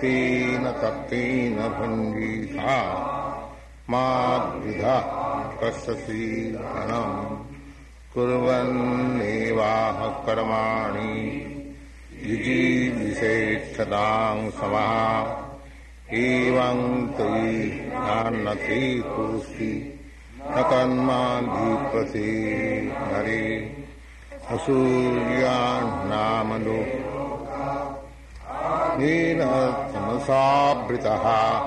[0.00, 2.76] तेन तप्तेन भुञ्जीधा
[3.90, 4.06] मा
[4.38, 4.84] द्विध
[5.60, 7.36] कर्षसी धनम्
[10.26, 11.14] कर्माणि
[12.30, 14.94] युजिविषेच्छतां समः।
[16.18, 16.80] एवं
[17.18, 17.42] तै
[18.06, 19.72] जानसीपूर्षि
[20.42, 21.20] न कन्मा
[23.10, 23.44] हरे नरे
[29.00, 29.40] येन
[30.88, 31.58] वृतः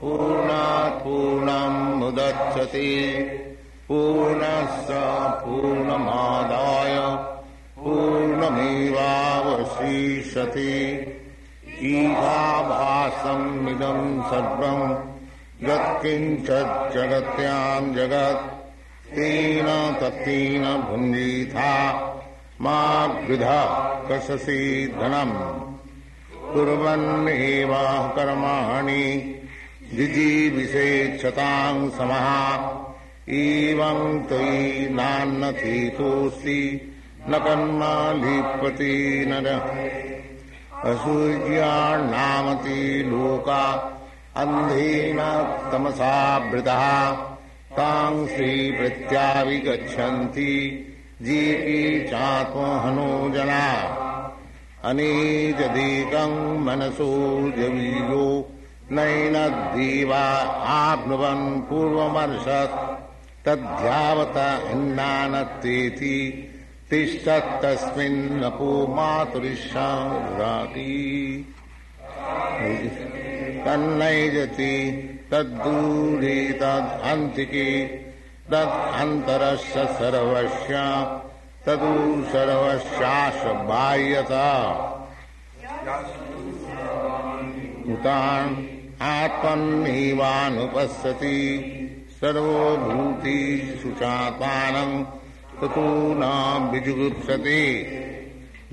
[0.00, 0.64] पूर्णा
[1.04, 2.90] पूर्णमुदच्छति
[3.88, 5.06] Purnasya
[5.44, 7.08] Purnamadaya
[7.76, 10.74] Purnamevavasishate
[11.84, 14.84] ईहाभासम् इदम् सर्वम्
[15.68, 18.44] यत्किञ्चित् जगत्याम् जगत्।
[19.14, 19.66] तेन
[20.00, 21.72] तत्तेन भुञ्जीथा
[22.60, 22.78] मा
[23.26, 23.60] वृथा
[24.08, 24.62] कससि
[25.00, 25.36] धनम्
[26.54, 29.04] कुर्वन्नेवाः कर्माणि
[29.94, 32.26] जिजीविषेक्षताम् समः
[33.28, 36.92] एवम् त्वयि नान्नतीतोऽस्ति
[37.28, 38.12] न कर्मा
[39.28, 43.64] नरः। असूर्याणामति लोका
[44.36, 45.18] अन्धेन
[45.72, 47.12] तमसावृतः
[47.72, 50.50] तांसि प्रत्याविगच्छन्ति
[51.22, 53.70] जीपि चात्महनो जना।
[54.84, 58.50] अनेजदेकम् मनसो जवीयो
[58.92, 60.24] नैनद्देवा
[60.76, 63.03] आप्नुवन् पूर्वमर्षत्
[63.46, 64.36] तद्ध्यावत
[64.72, 66.18] अन्नानत्तेति
[66.90, 70.92] तिष्ठत्तस्मिन्नपो मातुरिष्याति
[73.66, 74.74] तन्नैजति
[75.30, 77.68] तद्दूरे तदन्तिके
[78.52, 80.74] तदन्तरस्य सर्वस्य
[81.66, 81.92] तदु
[83.68, 84.48] बाह्यता।
[87.94, 88.52] उतान्
[89.02, 91.38] आत्मन्नेवानुपश्यति
[95.60, 96.22] ततो न
[96.72, 97.62] विजुगुप्सते।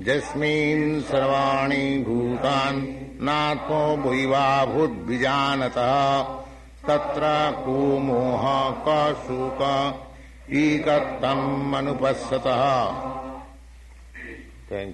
[0.00, 2.82] जस्मिन् सर्वाणि भूतान्
[3.22, 6.22] नात्मो वैवाभूद्विजानतः
[6.88, 7.22] तत्र
[7.66, 8.42] को मोह
[8.88, 9.58] क शोक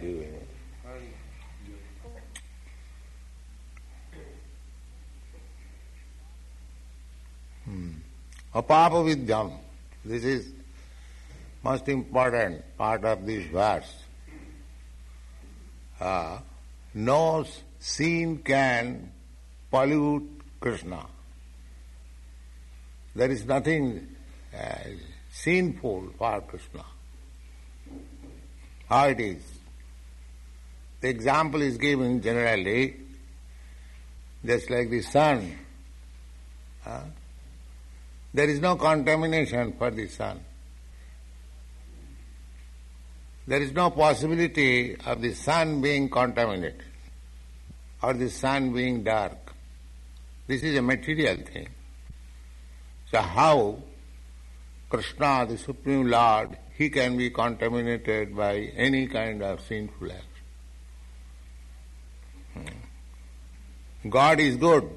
[0.05, 0.13] यू
[8.55, 9.53] Apapa vidyam.
[10.05, 10.53] This is
[11.63, 13.95] most important part of this verse.
[16.01, 16.39] Uh,
[16.95, 17.45] no
[17.79, 19.13] sin can
[19.71, 21.05] pollute Krishna.
[23.15, 24.09] There is nothing
[24.57, 24.77] uh,
[25.31, 26.85] sinful for Krishna.
[28.89, 29.43] How it is?
[31.01, 32.97] The example is given generally,
[34.45, 35.59] just like the sun.
[36.87, 37.03] Uh,
[38.35, 40.41] there is no contamination for the sun.
[43.49, 46.85] there is no possibility of the sun being contaminated
[48.03, 49.55] or the sun being dark.
[50.47, 51.69] This is a material thing.
[53.11, 53.79] So how
[54.91, 60.29] Krishna, the Supreme Lord, he can be contaminated by any kind of sinful action.
[62.53, 64.11] Hmm.
[64.11, 64.91] God is good.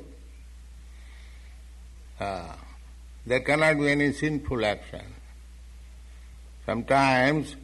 [2.20, 2.51] Uh,
[3.26, 5.06] there cannot be any sinful action.
[6.66, 7.56] Sometimes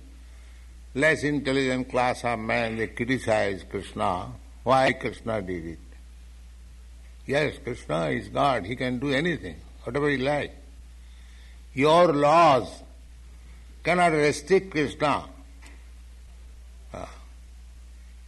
[0.94, 4.32] less intelligent class of men they criticize Krishna.
[4.64, 5.80] Why Krishna did it?
[7.26, 8.66] Yes, Krishna is God.
[8.66, 10.54] He can do anything, whatever he likes.
[11.74, 12.84] Your laws
[13.84, 15.26] cannot restrict Krishna.
[16.94, 17.06] Uh,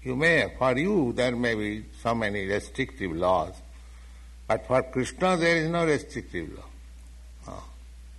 [0.04, 3.54] you may, for you, there may be so many restrictive laws,
[4.48, 6.66] but for Krishna there is no restrictive law.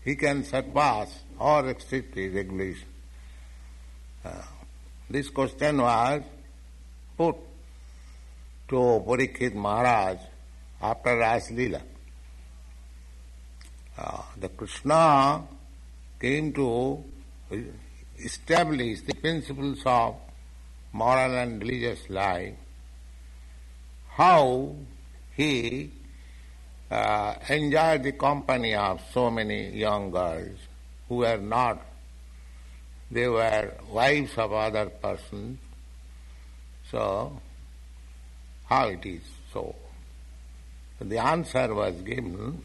[0.04, 2.88] He can surpass all restrictive regulation.
[4.24, 4.30] Uh,
[5.08, 6.22] this question was
[7.16, 7.36] put
[8.68, 10.18] to Parikshit Maharaj
[10.80, 11.82] after Ras Leela.
[13.98, 15.42] Uh, the Krishna
[16.20, 17.04] came to
[18.18, 20.16] establish the principles of
[20.92, 22.54] moral and religious life,
[24.08, 24.74] how
[25.36, 25.90] he
[26.90, 30.58] uh, enjoyed the company of so many young girls
[31.08, 31.80] who were not,
[33.10, 35.58] they were wives of other persons.
[36.90, 37.40] So,
[38.64, 39.22] how it is
[39.52, 39.74] so?
[41.00, 42.62] The answer was given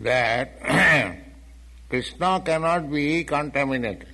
[0.00, 0.60] that
[1.88, 4.08] Krishna cannot be contaminated.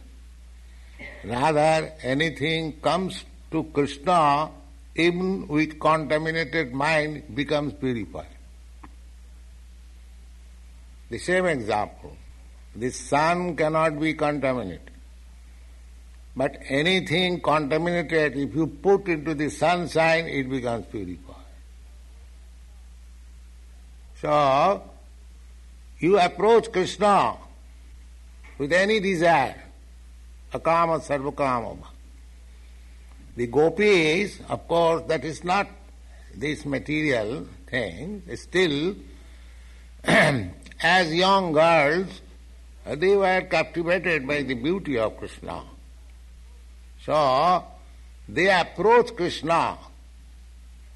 [1.24, 4.50] Rather, anything comes to Krishna
[4.94, 8.26] even with contaminated mind becomes purified.
[11.10, 12.16] The same example.
[12.74, 14.90] The sun cannot be contaminated.
[16.36, 21.36] But anything contaminated, if you put into the sunshine, it becomes purified.
[24.20, 24.82] So,
[25.98, 27.36] you approach Krishna
[28.58, 29.62] with any desire,
[30.52, 31.86] akama sarvakama.
[33.40, 35.66] The gopis, of course, that is not
[36.34, 38.94] this material thing, still,
[40.04, 42.20] as young girls,
[42.84, 45.62] they were captivated by the beauty of Krishna.
[47.02, 47.64] So,
[48.28, 49.78] they approach Krishna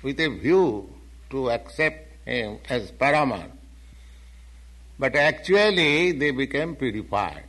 [0.03, 0.91] with a view
[1.31, 3.53] to accept him as Paraman.
[4.99, 7.45] But actually they became purified.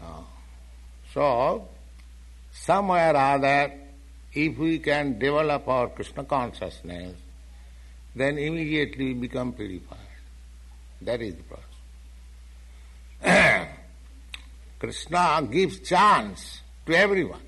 [0.00, 0.22] Uh,
[1.12, 1.68] so,
[2.66, 3.72] somewhere or other,
[4.32, 7.16] if we can develop our Krishna consciousness,
[8.14, 9.98] then immediately we become purified.
[11.02, 11.64] That is the process.
[14.78, 17.40] Krishna gives chance to everyone,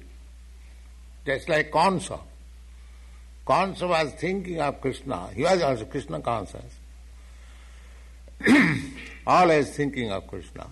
[1.26, 2.20] just like Kansa.
[3.46, 5.30] Kansa was thinking of Krishna.
[5.34, 6.78] He was also Krishna conscious.
[9.26, 10.68] always thinking of Krishna.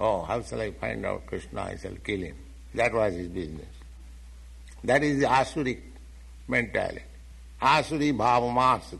[0.00, 1.62] Oh, how shall I find out Krishna?
[1.62, 2.36] I shall kill him.
[2.74, 3.66] That was his business.
[4.84, 5.80] That is the Asuric
[6.48, 7.02] mentality.
[7.60, 8.98] Asuri Bhavamasat.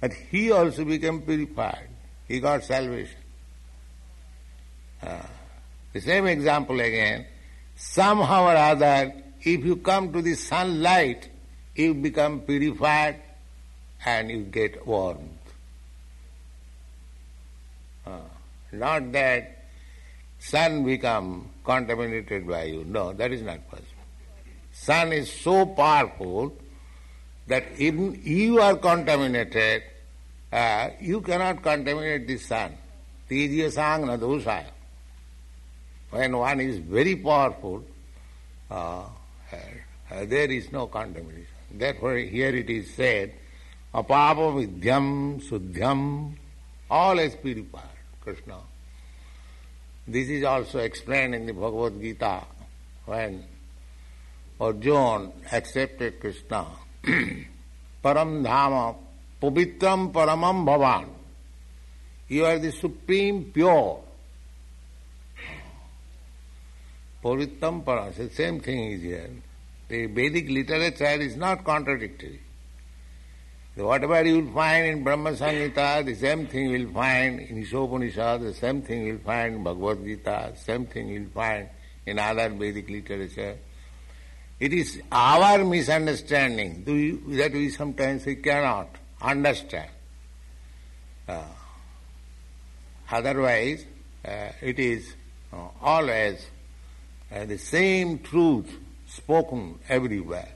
[0.00, 1.88] But he also became purified.
[2.26, 3.16] He got salvation.
[5.02, 5.20] Uh,
[5.92, 7.26] the same example again.
[7.76, 11.28] Somehow or other, if you come to the sunlight,
[11.74, 13.20] you become purified
[14.04, 15.28] and you get warm.
[18.72, 19.59] Not that
[20.40, 22.84] sun become contaminated by you.
[22.84, 23.86] No, that is not possible.
[24.72, 26.56] Sun is so powerful
[27.46, 29.82] that even you are contaminated,
[30.52, 32.72] uh, you cannot contaminate the sun.
[33.28, 34.70] Tejasang dosaya.
[36.10, 37.84] When one is very powerful,
[38.70, 39.04] uh,
[39.52, 41.46] uh, there is no contamination.
[41.70, 43.32] Therefore here it is said,
[43.94, 46.32] apapa vidyam suddhyam,
[46.90, 47.84] all is purified.
[48.20, 48.69] Krishna.
[50.10, 52.42] This is also explained in the Bhagavad Gita
[53.06, 53.44] when
[54.60, 56.66] Arjuna accepted Krishna.
[57.04, 58.96] Param Dhama,
[59.40, 61.06] Pavitram Paramam Bhavan.
[62.26, 64.02] You are the supreme pure.
[67.22, 69.30] Pavitram Param, the same thing is here.
[69.86, 72.40] The Vedic literature is not contradictory.
[73.76, 78.42] Whatever you will find in Brahma Samhita, the same thing you will find in Ishopanishad,
[78.42, 81.68] the same thing you will find in Bhagavad Gita, same thing you will find
[82.04, 83.56] in other Vedic literature.
[84.58, 88.88] It is our misunderstanding that we sometimes we cannot
[89.22, 89.90] understand.
[91.28, 91.44] Uh,
[93.10, 93.84] otherwise,
[94.24, 95.14] uh, it is
[95.52, 96.44] uh, always
[97.32, 98.70] uh, the same truth
[99.06, 100.48] spoken everywhere.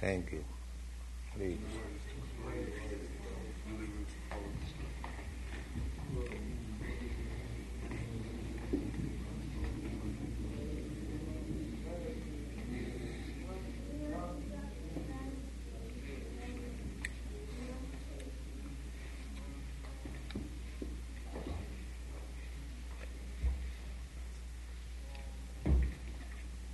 [0.00, 0.44] Thank you.
[1.36, 1.58] Please.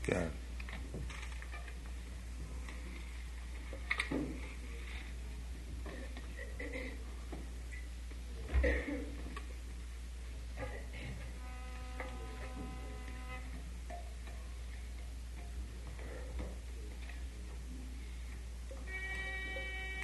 [0.08, 0.35] Okay.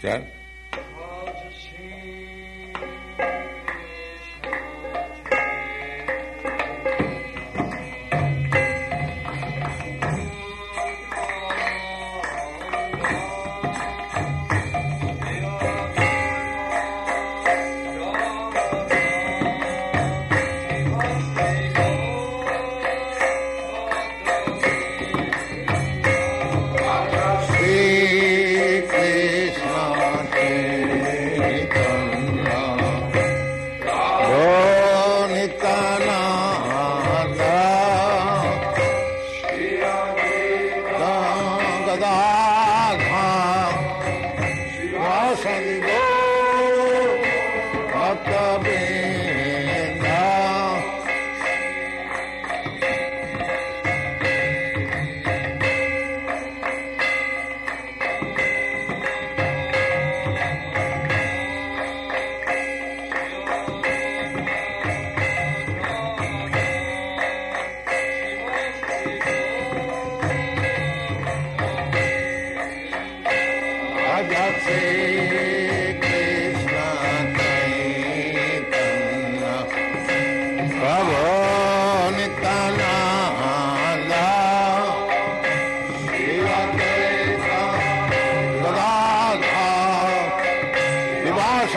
[0.03, 0.42] Güzel.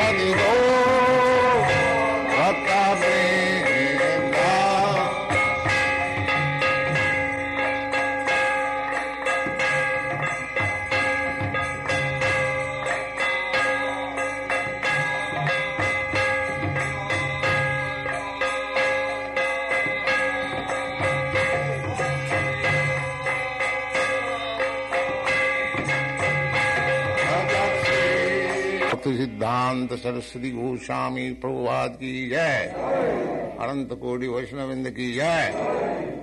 [0.05, 0.44] Vivasadi
[29.05, 32.73] भक्ति सिद्धांत सरस्वती गोस्वामी प्रभुवाद की जय।
[33.61, 35.53] अनंत कोटि वैष्णविंद की जय।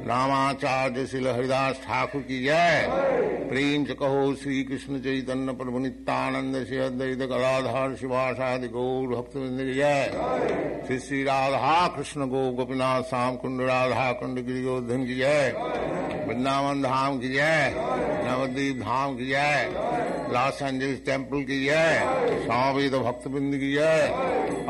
[0.06, 2.88] रामाचार्य शिल हरिदास ठाकुर की जय।
[3.52, 7.22] प्रेम से कहो श्री कृष्ण चैतन्य प्रभु नित्यानंद श्री अद्वैत
[8.00, 14.40] शिवासादि गौर भक्तविंद की जय। श्री श्री राधा कृष्ण गो गोपीनाथ श्याम कुंड राधा कुंड
[14.46, 15.52] गिरियोधन की जय।
[16.28, 19.70] वृंदावन धाम की जय। नवद्वीप धाम की जय।
[20.32, 22.00] लॉस एंजलिस टेंपल की जय।
[22.44, 24.08] स्वामीद भक्तबिंद की जय।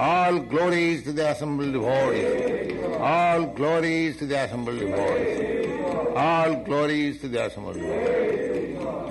[0.03, 7.29] All glories to the assembled devotees all glories to the assembled devotees all glories to
[7.29, 8.42] the assembled